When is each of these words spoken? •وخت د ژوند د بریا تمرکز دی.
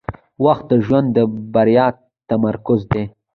•وخت 0.45 0.63
د 0.71 0.73
ژوند 0.85 1.07
د 1.15 1.17
بریا 1.53 1.87
تمرکز 2.29 2.81
دی. 2.91 3.03